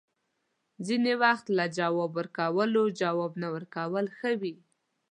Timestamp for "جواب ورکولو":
1.77-2.83